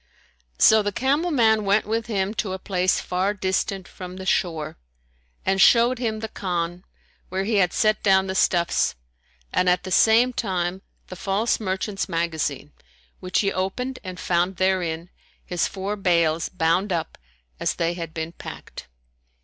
[0.57, 4.79] So the camel man went with him to a place far distant from the shore
[5.45, 6.83] and showed him the Khan
[7.29, 8.95] where he had set down the stuffs,
[9.53, 12.71] and at the same time the false merchant's magazine,
[13.19, 15.11] which he opened and found therein
[15.45, 17.15] his four bales bound up
[17.59, 18.87] as they had been packed.